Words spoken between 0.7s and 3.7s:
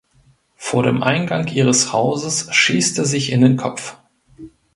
dem Eingang ihres Hauses schießt er sich in den